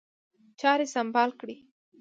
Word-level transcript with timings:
چاري 0.59 0.85
سمبال 0.95 1.29
کړي. 1.39 1.55